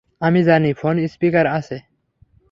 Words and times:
আমি 0.21 0.39
জানি 0.43 0.69
phone 0.73 0.95
speaker 1.07 1.45
আছে। 1.49 1.77